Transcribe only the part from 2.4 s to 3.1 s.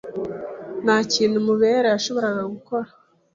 gukora.